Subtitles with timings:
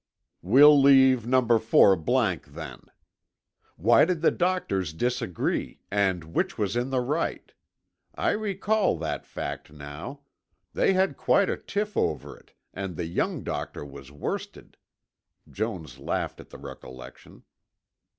[0.41, 2.85] "We'll leave number four blank, then.
[3.75, 7.53] Why did the doctors disagree, and which was in the right?
[8.15, 10.21] I recall that fact now.
[10.73, 14.75] They had quite a tiff over it and the young doctor was worsted."
[15.47, 17.43] Jones laughed at the recollection.